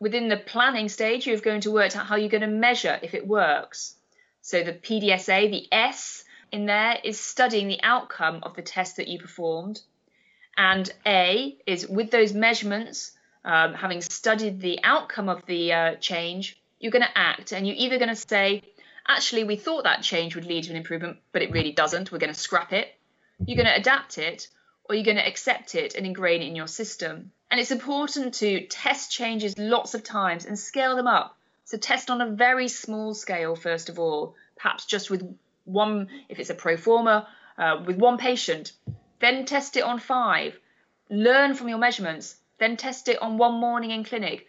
Within 0.00 0.28
the 0.28 0.36
planning 0.36 0.88
stage, 0.88 1.26
you're 1.26 1.38
going 1.38 1.60
to 1.62 1.70
work 1.70 1.94
out 1.96 2.06
how 2.06 2.16
you're 2.16 2.28
going 2.28 2.40
to 2.40 2.46
measure 2.46 2.98
if 3.02 3.14
it 3.14 3.26
works. 3.26 3.94
So 4.42 4.62
the 4.62 4.72
PDSA, 4.72 5.50
the 5.50 5.68
S 5.72 6.24
in 6.50 6.66
there, 6.66 6.98
is 7.04 7.20
studying 7.20 7.68
the 7.68 7.82
outcome 7.82 8.40
of 8.42 8.54
the 8.54 8.62
test 8.62 8.96
that 8.96 9.08
you 9.08 9.18
performed. 9.18 9.80
And 10.56 10.90
A 11.06 11.56
is 11.66 11.86
with 11.86 12.10
those 12.10 12.32
measurements, 12.32 13.12
um, 13.44 13.74
having 13.74 14.00
studied 14.00 14.60
the 14.60 14.80
outcome 14.82 15.28
of 15.28 15.44
the 15.46 15.72
uh, 15.72 15.94
change, 15.96 16.60
you're 16.78 16.92
going 16.92 17.02
to 17.02 17.18
act 17.18 17.52
and 17.52 17.66
you're 17.66 17.76
either 17.76 17.98
going 17.98 18.08
to 18.08 18.16
say, 18.16 18.62
actually, 19.06 19.44
we 19.44 19.56
thought 19.56 19.84
that 19.84 20.02
change 20.02 20.34
would 20.34 20.44
lead 20.44 20.64
to 20.64 20.70
an 20.70 20.76
improvement, 20.76 21.18
but 21.32 21.42
it 21.42 21.50
really 21.50 21.72
doesn't. 21.72 22.12
We're 22.12 22.18
going 22.18 22.32
to 22.32 22.38
scrap 22.38 22.72
it. 22.72 22.88
You're 23.44 23.56
going 23.56 23.66
to 23.66 23.76
adapt 23.76 24.18
it, 24.18 24.48
or 24.88 24.94
you're 24.94 25.04
going 25.04 25.16
to 25.16 25.26
accept 25.26 25.74
it 25.74 25.94
and 25.94 26.04
ingrain 26.04 26.42
it 26.42 26.46
in 26.46 26.56
your 26.56 26.66
system. 26.66 27.30
And 27.50 27.60
it's 27.60 27.70
important 27.70 28.34
to 28.34 28.66
test 28.66 29.10
changes 29.10 29.56
lots 29.56 29.94
of 29.94 30.02
times 30.02 30.44
and 30.44 30.58
scale 30.58 30.96
them 30.96 31.06
up. 31.06 31.36
So 31.64 31.76
test 31.76 32.10
on 32.10 32.20
a 32.20 32.30
very 32.30 32.68
small 32.68 33.14
scale, 33.14 33.54
first 33.54 33.88
of 33.88 33.98
all, 33.98 34.34
perhaps 34.56 34.86
just 34.86 35.10
with 35.10 35.22
one, 35.64 36.08
if 36.28 36.38
it's 36.38 36.50
a 36.50 36.54
pro 36.54 36.76
forma, 36.76 37.28
uh, 37.56 37.82
with 37.84 37.96
one 37.96 38.18
patient. 38.18 38.72
Then 39.20 39.44
test 39.44 39.76
it 39.76 39.82
on 39.82 39.98
five. 39.98 40.58
Learn 41.10 41.54
from 41.54 41.68
your 41.68 41.78
measurements. 41.78 42.36
Then 42.58 42.76
test 42.76 43.08
it 43.08 43.20
on 43.22 43.38
one 43.38 43.54
morning 43.54 43.90
in 43.90 44.04
clinic. 44.04 44.46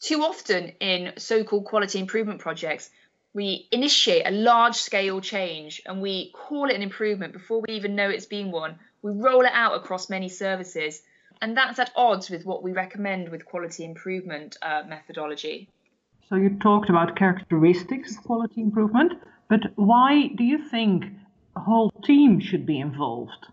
Too 0.00 0.22
often 0.22 0.72
in 0.80 1.14
so 1.16 1.44
called 1.44 1.64
quality 1.64 1.98
improvement 1.98 2.40
projects, 2.40 2.90
we 3.32 3.68
initiate 3.72 4.26
a 4.26 4.30
large 4.30 4.76
scale 4.76 5.20
change 5.20 5.82
and 5.86 6.00
we 6.00 6.30
call 6.32 6.70
it 6.70 6.76
an 6.76 6.82
improvement 6.82 7.32
before 7.32 7.62
we 7.66 7.74
even 7.74 7.96
know 7.96 8.08
it's 8.08 8.26
been 8.26 8.50
one. 8.50 8.78
We 9.02 9.12
roll 9.12 9.42
it 9.42 9.52
out 9.52 9.74
across 9.74 10.08
many 10.08 10.28
services 10.28 11.02
and 11.40 11.56
that's 11.56 11.78
at 11.78 11.92
odds 11.96 12.30
with 12.30 12.44
what 12.46 12.62
we 12.62 12.72
recommend 12.72 13.28
with 13.28 13.44
quality 13.44 13.84
improvement 13.84 14.56
uh, 14.62 14.82
methodology. 14.88 15.68
So 16.28 16.36
you 16.36 16.50
talked 16.60 16.88
about 16.88 17.16
characteristics 17.16 18.16
of 18.16 18.24
quality 18.24 18.60
improvement, 18.60 19.12
but 19.48 19.60
why 19.76 20.28
do 20.28 20.44
you 20.44 20.58
think 20.58 21.04
a 21.56 21.60
whole 21.60 21.90
team 22.04 22.40
should 22.40 22.64
be 22.66 22.80
involved? 22.80 23.46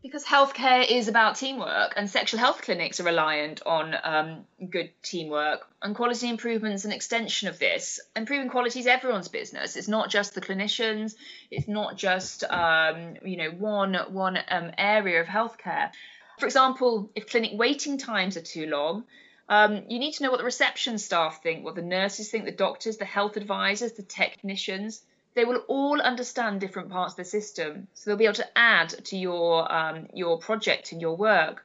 Because 0.00 0.24
healthcare 0.24 0.88
is 0.88 1.08
about 1.08 1.36
teamwork, 1.36 1.94
and 1.96 2.08
sexual 2.08 2.38
health 2.38 2.62
clinics 2.62 3.00
are 3.00 3.04
reliant 3.04 3.62
on 3.66 3.96
um, 4.04 4.44
good 4.70 4.90
teamwork. 5.02 5.66
And 5.82 5.94
quality 5.94 6.28
improvements 6.28 6.84
an 6.84 6.92
extension 6.92 7.48
of 7.48 7.58
this. 7.58 7.98
Improving 8.14 8.48
quality 8.48 8.78
is 8.78 8.86
everyone's 8.86 9.26
business. 9.26 9.74
It's 9.74 9.88
not 9.88 10.08
just 10.08 10.34
the 10.34 10.40
clinicians. 10.40 11.14
It's 11.50 11.66
not 11.66 11.96
just 11.96 12.44
um, 12.44 13.16
you 13.24 13.36
know 13.36 13.50
one 13.50 13.94
one 14.10 14.38
um, 14.48 14.70
area 14.78 15.20
of 15.20 15.26
healthcare. 15.26 15.90
For 16.38 16.46
example, 16.46 17.10
if 17.16 17.28
clinic 17.28 17.50
waiting 17.54 17.98
times 17.98 18.36
are 18.36 18.42
too 18.42 18.66
long, 18.66 19.04
um, 19.48 19.82
you 19.88 19.98
need 19.98 20.12
to 20.12 20.22
know 20.22 20.30
what 20.30 20.38
the 20.38 20.44
reception 20.44 20.98
staff 20.98 21.42
think, 21.42 21.64
what 21.64 21.74
the 21.74 21.82
nurses 21.82 22.30
think, 22.30 22.44
the 22.44 22.52
doctors, 22.52 22.98
the 22.98 23.04
health 23.04 23.36
advisors, 23.36 23.92
the 23.92 24.02
technicians. 24.02 25.02
They 25.34 25.44
will 25.44 25.62
all 25.68 26.00
understand 26.00 26.60
different 26.60 26.90
parts 26.90 27.12
of 27.12 27.18
the 27.18 27.24
system, 27.24 27.86
so 27.94 28.10
they'll 28.10 28.18
be 28.18 28.24
able 28.24 28.34
to 28.34 28.58
add 28.58 28.88
to 29.06 29.16
your 29.16 29.72
um, 29.72 30.08
your 30.12 30.38
project 30.38 30.92
and 30.92 31.00
your 31.00 31.16
work. 31.16 31.64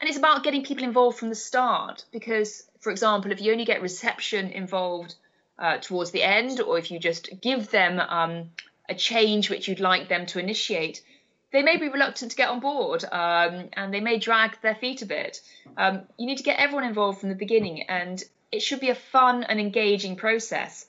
And 0.00 0.08
it's 0.08 0.18
about 0.18 0.44
getting 0.44 0.64
people 0.64 0.84
involved 0.84 1.18
from 1.18 1.28
the 1.28 1.34
start, 1.34 2.04
because, 2.12 2.64
for 2.80 2.90
example, 2.90 3.32
if 3.32 3.40
you 3.40 3.52
only 3.52 3.64
get 3.64 3.82
reception 3.82 4.50
involved 4.50 5.16
uh, 5.58 5.78
towards 5.78 6.12
the 6.12 6.22
end, 6.22 6.60
or 6.60 6.78
if 6.78 6.90
you 6.90 6.98
just 7.00 7.40
give 7.40 7.70
them 7.70 7.98
um, 7.98 8.50
a 8.88 8.94
change 8.94 9.50
which 9.50 9.66
you'd 9.66 9.80
like 9.80 10.08
them 10.08 10.24
to 10.26 10.38
initiate, 10.38 11.02
they 11.50 11.62
may 11.62 11.78
be 11.78 11.88
reluctant 11.88 12.30
to 12.30 12.36
get 12.36 12.48
on 12.48 12.60
board 12.60 13.04
um, 13.04 13.68
and 13.72 13.92
they 13.92 14.00
may 14.00 14.18
drag 14.18 14.60
their 14.60 14.74
feet 14.74 15.02
a 15.02 15.06
bit. 15.06 15.40
Um, 15.76 16.02
you 16.16 16.26
need 16.26 16.38
to 16.38 16.44
get 16.44 16.60
everyone 16.60 16.84
involved 16.84 17.20
from 17.20 17.30
the 17.30 17.34
beginning, 17.34 17.82
and 17.88 18.22
it 18.52 18.62
should 18.62 18.80
be 18.80 18.90
a 18.90 18.94
fun 18.94 19.44
and 19.44 19.58
engaging 19.58 20.16
process. 20.16 20.86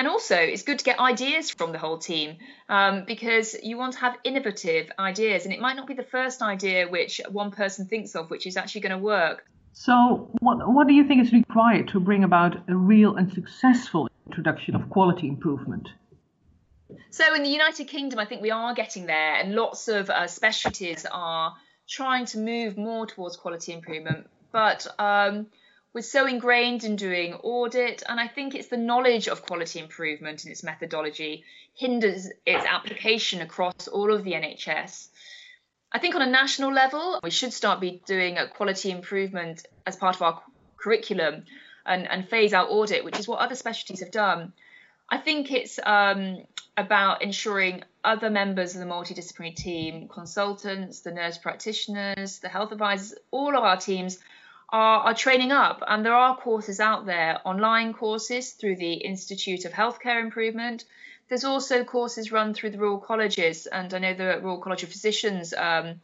And 0.00 0.08
also, 0.08 0.34
it's 0.34 0.62
good 0.62 0.78
to 0.78 0.84
get 0.86 0.98
ideas 0.98 1.50
from 1.50 1.72
the 1.72 1.78
whole 1.78 1.98
team 1.98 2.38
um, 2.70 3.04
because 3.06 3.54
you 3.62 3.76
want 3.76 3.92
to 3.92 3.98
have 3.98 4.16
innovative 4.24 4.90
ideas, 4.98 5.44
and 5.44 5.52
it 5.52 5.60
might 5.60 5.76
not 5.76 5.86
be 5.86 5.92
the 5.92 6.02
first 6.02 6.40
idea 6.40 6.88
which 6.88 7.20
one 7.30 7.50
person 7.50 7.86
thinks 7.86 8.16
of 8.16 8.30
which 8.30 8.46
is 8.46 8.56
actually 8.56 8.80
going 8.80 8.96
to 8.98 9.04
work. 9.16 9.44
So, 9.74 10.30
what, 10.38 10.56
what 10.72 10.88
do 10.88 10.94
you 10.94 11.06
think 11.06 11.20
is 11.20 11.34
required 11.34 11.88
to 11.88 12.00
bring 12.00 12.24
about 12.24 12.66
a 12.66 12.74
real 12.74 13.16
and 13.16 13.30
successful 13.30 14.08
introduction 14.26 14.74
of 14.74 14.88
quality 14.88 15.28
improvement? 15.28 15.90
So 17.10 17.34
in 17.34 17.42
the 17.42 17.50
United 17.50 17.86
Kingdom, 17.88 18.18
I 18.18 18.24
think 18.24 18.40
we 18.40 18.50
are 18.50 18.72
getting 18.72 19.04
there, 19.04 19.34
and 19.34 19.54
lots 19.54 19.86
of 19.88 20.08
uh, 20.08 20.28
specialties 20.28 21.04
are 21.12 21.56
trying 21.86 22.24
to 22.32 22.38
move 22.38 22.78
more 22.78 23.06
towards 23.06 23.36
quality 23.36 23.74
improvement. 23.74 24.30
But 24.50 24.86
um, 24.98 25.48
we're 25.92 26.02
so 26.02 26.26
ingrained 26.26 26.84
in 26.84 26.96
doing 26.96 27.34
audit, 27.34 28.02
and 28.08 28.20
I 28.20 28.28
think 28.28 28.54
it's 28.54 28.68
the 28.68 28.76
knowledge 28.76 29.28
of 29.28 29.44
quality 29.44 29.80
improvement 29.80 30.44
and 30.44 30.52
its 30.52 30.62
methodology 30.62 31.44
hinders 31.74 32.28
its 32.46 32.64
application 32.64 33.40
across 33.40 33.88
all 33.88 34.12
of 34.12 34.22
the 34.22 34.32
NHS. 34.32 35.08
I 35.92 35.98
think 35.98 36.14
on 36.14 36.22
a 36.22 36.30
national 36.30 36.72
level, 36.72 37.18
we 37.24 37.30
should 37.30 37.52
start 37.52 37.80
be 37.80 38.00
doing 38.06 38.38
a 38.38 38.46
quality 38.46 38.92
improvement 38.92 39.66
as 39.84 39.96
part 39.96 40.14
of 40.14 40.22
our 40.22 40.42
curriculum 40.76 41.44
and, 41.84 42.08
and 42.08 42.28
phase 42.28 42.52
out 42.52 42.70
audit, 42.70 43.04
which 43.04 43.18
is 43.18 43.26
what 43.26 43.40
other 43.40 43.56
specialties 43.56 44.00
have 44.00 44.12
done. 44.12 44.52
I 45.08 45.18
think 45.18 45.50
it's 45.50 45.80
um, 45.82 46.44
about 46.76 47.22
ensuring 47.22 47.82
other 48.04 48.30
members 48.30 48.76
of 48.76 48.80
the 48.80 48.86
multidisciplinary 48.86 49.56
team, 49.56 50.06
consultants, 50.06 51.00
the 51.00 51.10
nurse 51.10 51.36
practitioners, 51.36 52.38
the 52.38 52.48
health 52.48 52.70
advisors, 52.70 53.18
all 53.32 53.56
of 53.56 53.64
our 53.64 53.76
teams 53.76 54.20
are, 54.72 55.00
are 55.00 55.14
training 55.14 55.52
up. 55.52 55.82
And 55.86 56.04
there 56.04 56.14
are 56.14 56.36
courses 56.36 56.80
out 56.80 57.06
there, 57.06 57.40
online 57.44 57.92
courses 57.92 58.52
through 58.52 58.76
the 58.76 58.94
Institute 58.94 59.64
of 59.64 59.72
Healthcare 59.72 60.20
Improvement. 60.22 60.84
There's 61.28 61.44
also 61.44 61.84
courses 61.84 62.32
run 62.32 62.54
through 62.54 62.70
the 62.70 62.78
Royal 62.78 62.98
Colleges, 62.98 63.66
and 63.66 63.92
I 63.94 63.98
know 63.98 64.14
the 64.14 64.40
Royal 64.42 64.58
College 64.58 64.82
of 64.82 64.88
Physicians 64.88 65.54
um, 65.54 66.00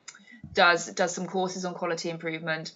does 0.52 0.86
does 0.86 1.14
some 1.14 1.26
courses 1.26 1.64
on 1.64 1.74
quality 1.74 2.10
improvement. 2.10 2.72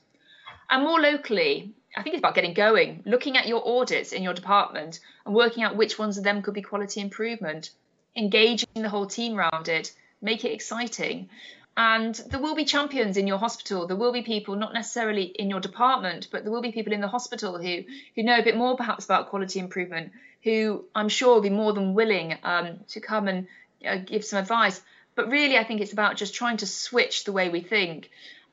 And 0.69 0.83
more 0.85 1.01
locally, 1.01 1.75
I 1.97 2.03
think 2.03 2.15
it's 2.15 2.21
about 2.21 2.35
getting 2.35 2.55
going, 2.55 3.03
looking 3.05 3.37
at 3.37 3.49
your 3.49 3.67
audits 3.67 4.13
in 4.13 4.23
your 4.23 4.35
department 4.35 5.01
and 5.27 5.35
working 5.35 5.63
out 5.63 5.77
which 5.77 5.99
ones 5.99 6.19
of 6.19 6.25
them 6.25 6.43
could 6.43 6.55
be 6.55 6.63
quality 6.63 7.01
improvement, 7.01 7.71
engaging 8.17 8.69
the 8.75 8.89
whole 8.89 9.07
team 9.07 9.37
around 9.37 9.69
it, 9.69 9.93
make 10.23 10.45
it 10.45 10.53
exciting. 10.53 11.29
And 11.77 12.15
there 12.29 12.41
will 12.41 12.55
be 12.55 12.65
champions 12.65 13.17
in 13.17 13.27
your 13.27 13.39
hospital. 13.39 13.87
There 13.87 13.97
will 13.97 14.13
be 14.13 14.23
people, 14.23 14.57
not 14.57 14.75
necessarily 14.75 15.25
in 15.25 15.49
your 15.49 15.61
department, 15.61 16.29
but 16.31 16.43
there 16.43 16.53
will 16.53 16.63
be 16.63 16.73
people 16.73 16.93
in 16.93 17.01
the 17.01 17.09
hospital 17.09 17.59
who, 17.59 17.85
who 18.15 18.23
know 18.23 18.39
a 18.39 18.43
bit 18.43 18.57
more 18.57 18.77
perhaps 18.77 19.05
about 19.05 19.31
quality 19.31 19.61
improvement, 19.61 20.13
who 20.43 20.85
I'm 20.95 21.09
sure 21.09 21.35
will 21.35 21.41
be 21.41 21.51
more 21.51 21.73
than 21.73 21.95
willing 21.95 22.37
um, 22.43 22.81
to 22.89 23.01
come 23.01 23.29
and 23.29 23.47
uh, 23.87 23.97
give 23.97 24.25
some 24.25 24.41
advice. 24.41 24.81
But 25.15 25.29
really, 25.29 25.57
I 25.57 25.65
think 25.65 25.81
it's 25.81 25.93
about 25.93 26.17
just 26.17 26.35
trying 26.35 26.59
to 26.59 26.67
switch 26.67 27.25
the 27.25 27.33
way 27.33 27.49
we 27.49 27.61
think 27.61 28.11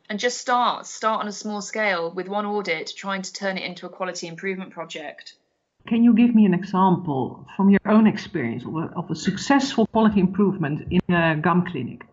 and 0.09 0.19
just 0.19 0.37
start 0.37 0.85
start 0.85 1.21
on 1.21 1.27
a 1.27 1.31
small 1.31 1.61
scale 1.61 2.11
with 2.11 2.27
one 2.27 2.45
audit 2.45 2.93
trying 2.95 3.21
to 3.21 3.33
turn 3.33 3.57
it 3.57 3.63
into 3.63 3.85
a 3.85 3.89
quality 3.89 4.27
improvement 4.27 4.71
project 4.71 5.35
can 5.87 6.03
you 6.03 6.13
give 6.13 6.33
me 6.33 6.45
an 6.45 6.53
example 6.53 7.45
from 7.55 7.69
your 7.69 7.79
own 7.85 8.07
experience 8.07 8.65
of 8.65 8.75
a, 8.75 8.91
of 8.95 9.09
a 9.11 9.15
successful 9.15 9.85
quality 9.87 10.19
improvement 10.19 10.87
in 10.91 11.15
a 11.15 11.35
gum 11.35 11.65
clinic 11.65 12.05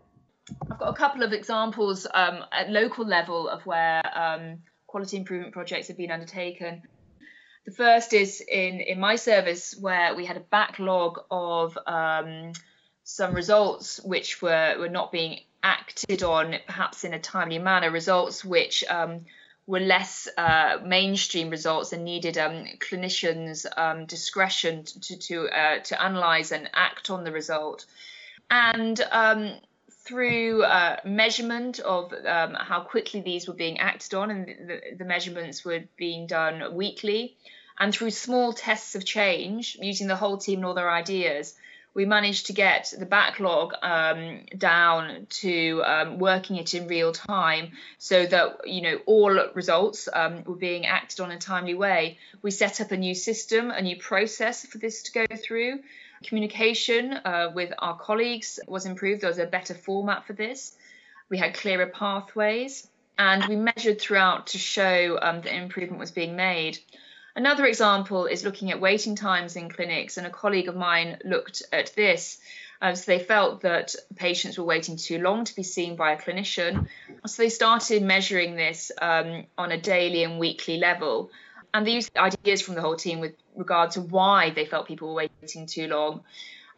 i've 0.71 0.79
got 0.79 0.89
a 0.89 0.97
couple 0.97 1.23
of 1.23 1.33
examples 1.33 2.07
um, 2.13 2.45
at 2.53 2.71
local 2.71 3.07
level 3.07 3.49
of 3.49 3.65
where 3.67 4.03
um, 4.19 4.59
quality 4.95 5.17
improvement 5.17 5.53
projects 5.53 5.89
have 5.89 5.97
been 5.97 6.13
undertaken. 6.13 6.81
The 7.67 7.73
first 7.73 8.13
is 8.13 8.41
in 8.41 8.81
in 8.81 9.01
my 9.01 9.17
service 9.17 9.75
where 9.81 10.15
we 10.15 10.25
had 10.25 10.37
a 10.37 10.47
backlog 10.59 11.19
of 11.33 11.77
um, 11.85 12.53
some 13.03 13.35
results 13.35 14.01
which 14.05 14.41
were 14.41 14.77
were 14.79 14.89
not 14.89 15.11
being 15.11 15.41
acted 15.65 16.23
on 16.23 16.55
perhaps 16.67 17.03
in 17.03 17.13
a 17.13 17.19
timely 17.19 17.59
manner, 17.59 17.91
results 17.91 18.45
which 18.45 18.85
um, 18.85 19.25
were 19.67 19.81
less 19.81 20.29
uh, 20.39 20.79
mainstream 20.85 21.51
results 21.51 21.93
and 21.93 22.05
needed 22.05 22.39
um, 22.39 22.65
clinicians' 22.79 23.67
um, 23.77 24.07
discretion 24.07 24.85
to 24.85 25.19
to 25.19 25.49
uh, 25.49 25.79
to 25.81 26.01
analyze 26.01 26.53
and 26.53 26.71
act 26.73 27.11
on 27.11 27.25
the 27.25 27.33
result, 27.33 27.85
and 28.49 29.01
um, 29.11 29.59
through 30.04 30.62
uh, 30.62 30.96
measurement 31.04 31.80
of 31.80 32.12
um, 32.26 32.54
how 32.54 32.80
quickly 32.80 33.20
these 33.20 33.49
were 33.49 33.54
being 33.54 33.78
acted 33.78 34.14
on, 34.14 34.30
and 34.30 34.46
the, 34.46 34.80
the 34.99 35.04
measurements 35.04 35.64
were 35.64 35.84
being 35.96 36.26
done 36.26 36.75
weekly, 36.75 37.37
and 37.78 37.92
through 37.92 38.11
small 38.11 38.52
tests 38.52 38.94
of 38.94 39.04
change 39.04 39.76
using 39.80 40.06
the 40.06 40.16
whole 40.16 40.38
team 40.38 40.58
and 40.58 40.66
all 40.66 40.75
their 40.75 40.90
ideas 40.90 41.54
we 41.94 42.04
managed 42.04 42.46
to 42.46 42.52
get 42.52 42.92
the 42.99 43.06
backlog 43.06 43.73
um, 43.82 44.40
down 44.58 45.26
to 45.30 45.82
um, 45.84 46.18
working 46.18 46.56
it 46.56 46.75
in 46.75 46.88
real 46.88 47.12
time 47.12 47.70
so 47.99 48.26
that 48.26 48.66
you 48.66 48.82
know 48.82 48.99
all 49.06 49.30
results 49.54 50.08
um, 50.12 50.42
were 50.44 50.56
being 50.56 50.87
acted 50.87 51.20
on 51.20 51.30
in 51.30 51.37
a 51.37 51.40
timely 51.40 51.75
way. 51.75 52.18
We 52.42 52.50
set 52.50 52.80
up 52.80 52.90
a 52.90 52.96
new 52.96 53.14
system 53.14 53.70
a 53.70 53.80
new 53.80 53.96
process 53.96 54.66
for 54.66 54.78
this 54.78 55.04
to 55.04 55.12
go 55.12 55.37
through 55.37 55.80
communication 56.25 57.12
uh, 57.12 57.50
with 57.54 57.73
our 57.78 57.97
colleagues 57.97 58.59
was 58.66 58.87
improved 58.87 59.21
there 59.23 59.31
was 59.31 59.38
a 59.38 59.47
better 59.47 59.75
format 59.75 60.26
for 60.26 60.33
this 60.33 60.76
we 61.28 61.38
had 61.38 61.54
clearer 61.54 61.87
pathways 61.87 62.87
and 63.19 63.45
we 63.45 63.57
measured 63.57 64.00
throughout 64.00 64.49
to 64.49 64.59
show 64.59 65.19
um, 65.23 65.40
that 65.43 65.54
improvement 65.54 66.00
was 66.00 66.11
being 66.11 66.35
made 66.37 66.78
Another 67.37 67.66
example 67.66 68.26
is 68.26 68.45
looking 68.45 68.71
at 68.71 68.81
waiting 68.81 69.16
times 69.16 69.57
in 69.57 69.69
clinics, 69.69 70.19
and 70.19 70.26
a 70.26 70.31
colleague 70.31 70.69
of 70.69 70.76
mine 70.76 71.19
looked 71.25 71.62
at 71.73 71.93
this 71.97 72.38
So 72.81 73.04
they 73.07 73.19
felt 73.19 73.62
that 73.62 73.95
patients 74.14 74.59
were 74.59 74.64
waiting 74.64 74.97
too 74.97 75.19
long 75.19 75.45
to 75.45 75.57
be 75.57 75.62
seen 75.62 75.97
by 75.97 76.12
a 76.12 76.19
clinician. 76.21 76.87
So 77.26 77.43
they 77.43 77.49
started 77.49 78.02
measuring 78.02 78.57
this 78.57 78.93
um, 79.00 79.47
on 79.57 79.73
a 79.73 79.81
daily 79.81 80.23
and 80.23 80.38
weekly 80.38 80.76
level. 80.76 81.31
And 81.73 81.87
they 81.87 81.93
used 81.93 82.16
ideas 82.16 82.61
from 82.62 82.75
the 82.75 82.83
whole 82.83 82.97
team 82.97 83.21
with 83.21 83.35
regard 83.57 83.93
to 83.93 84.00
why 84.00 84.50
they 84.50 84.66
felt 84.66 84.87
people 84.87 85.09
were 85.09 85.14
waiting 85.45 85.67
too 85.67 85.89
long. 85.89 86.23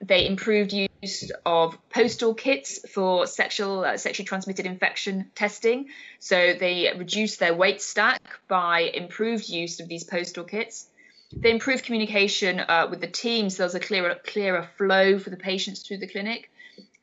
They 0.01 0.27
improved 0.27 0.73
use 0.73 1.31
of 1.47 1.79
postal 1.89 2.35
kits 2.35 2.87
for 2.91 3.27
sexual 3.27 3.85
uh, 3.85 3.97
sexually 3.97 4.27
transmitted 4.27 4.67
infection 4.67 5.31
testing. 5.35 5.87
So 6.19 6.53
they 6.53 6.93
reduced 6.99 7.39
their 7.39 7.55
wait 7.55 7.81
stack 7.81 8.21
by 8.49 8.81
improved 8.81 9.49
use 9.49 9.81
of 9.81 9.89
these 9.89 10.05
postal 10.05 10.45
kits. 10.45 10.87
They 11.33 11.51
improved 11.51 11.85
communication 11.85 12.61
uh, 12.61 12.89
with 12.91 13.01
the 13.01 13.07
team, 13.07 13.51
so 13.51 13.59
there 13.59 13.67
was 13.67 13.75
a 13.75 13.81
clearer 13.81 14.17
clearer 14.33 14.69
flow 14.77 15.19
for 15.19 15.31
the 15.31 15.37
patients 15.37 15.81
through 15.83 15.99
the 15.99 16.09
clinic. 16.09 16.51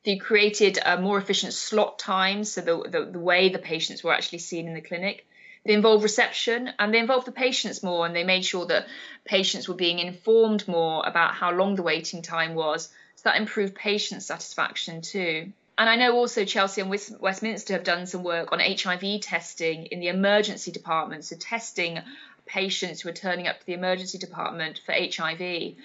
They 0.06 0.18
created 0.18 0.80
more 1.00 1.18
efficient 1.18 1.54
slot 1.54 1.98
times, 1.98 2.52
so 2.52 2.62
the, 2.62 2.90
the, 2.90 3.06
the 3.06 3.20
way 3.20 3.50
the 3.50 3.60
patients 3.60 4.04
were 4.04 4.14
actually 4.14 4.40
seen 4.40 4.68
in 4.68 4.74
the 4.74 4.82
clinic. 4.82 5.26
They 5.66 5.74
involved 5.74 6.04
reception 6.04 6.74
and 6.78 6.94
they 6.94 7.00
involved 7.00 7.26
the 7.26 7.32
patients 7.32 7.84
more, 7.84 8.06
and 8.06 8.14
they 8.14 8.26
made 8.26 8.44
sure 8.44 8.66
that 8.66 8.88
patients 9.24 9.68
were 9.68 9.76
being 9.76 10.00
informed 10.00 10.68
more 10.68 11.06
about 11.06 11.36
how 11.36 11.52
long 11.52 11.76
the 11.76 11.84
waiting 11.84 12.22
time 12.22 12.54
was. 12.54 12.90
So 13.16 13.22
that 13.26 13.38
improved 13.38 13.74
patient 13.74 14.24
satisfaction 14.24 15.02
too. 15.02 15.54
And 15.78 15.90
I 15.90 15.96
know 15.96 16.16
also 16.16 16.46
Chelsea 16.46 16.82
and 16.82 16.90
Westminster 16.90 17.74
have 17.74 17.84
done 17.84 18.06
some 18.06 18.24
work 18.24 18.52
on 18.52 18.60
HIV 18.60 19.22
testing 19.22 19.86
in 19.88 20.02
the 20.02 20.10
emergency 20.10 20.72
department, 20.72 21.26
so 21.26 21.36
testing 21.38 22.00
patients 22.46 23.02
who 23.02 23.10
are 23.10 23.14
turning 23.14 23.48
up 23.48 23.60
to 23.60 23.66
the 23.66 23.74
emergency 23.74 24.18
department 24.18 24.82
for 24.86 24.92
HIV. 24.92 25.76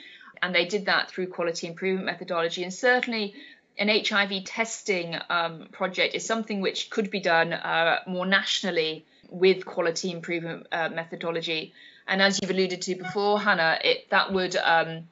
And 0.43 0.55
they 0.55 0.67
did 0.67 0.87
that 0.87 1.11
through 1.11 1.29
quality 1.29 1.69
improvement 1.69 2.07
methodology. 2.07 2.65
And 2.65 2.75
certainly, 2.75 3.35
an 3.79 3.89
HIV 3.89 4.45
testing 4.45 5.17
um, 5.31 5.69
project 5.71 6.15
is 6.15 6.27
something 6.27 6.61
which 6.61 6.91
could 6.91 7.11
be 7.11 7.21
done 7.21 7.53
uh, 7.53 8.01
more 8.07 8.27
nationally 8.27 9.07
with 9.29 9.65
quality 9.65 10.11
improvement 10.11 10.67
uh, 10.73 10.89
methodology. 10.89 11.73
And 12.07 12.23
as 12.23 12.41
you've 12.41 12.51
alluded 12.51 12.83
to 12.83 12.95
before, 12.95 13.41
Hanna, 13.41 13.79
it, 13.85 14.11
that 14.11 14.33
would 14.33 14.57
um, 14.57 15.09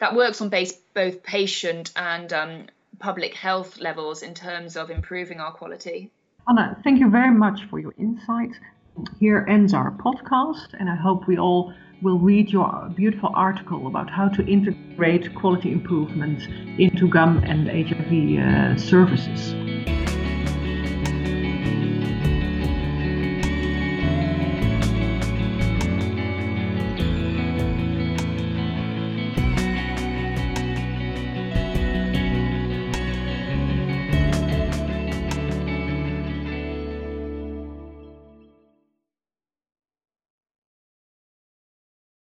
that 0.00 0.16
works 0.16 0.40
on 0.40 0.48
base, 0.48 0.72
both 0.94 1.22
patient 1.22 1.92
and 1.94 2.32
um, 2.32 2.66
public 2.98 3.34
health 3.34 3.78
levels 3.78 4.22
in 4.22 4.34
terms 4.34 4.76
of 4.76 4.90
improving 4.90 5.40
our 5.40 5.52
quality. 5.52 6.10
Anna, 6.48 6.76
thank 6.82 6.98
you 6.98 7.08
very 7.08 7.30
much 7.30 7.60
for 7.70 7.78
your 7.78 7.94
insight. 7.98 8.50
Here 9.20 9.46
ends 9.48 9.72
our 9.72 9.92
podcast, 9.92 10.74
and 10.78 10.90
I 10.90 10.96
hope 10.96 11.28
we 11.28 11.38
all 11.38 11.72
will 12.02 12.18
read 12.18 12.50
your 12.50 12.90
beautiful 12.96 13.30
article 13.34 13.86
about 13.86 14.10
how 14.10 14.28
to 14.28 14.44
integrate 14.44 15.34
quality 15.36 15.70
improvements 15.70 16.44
into 16.78 17.08
GUM 17.08 17.38
and 17.44 17.68
HIV 17.68 18.38
uh, 18.38 18.76
services. 18.76 19.71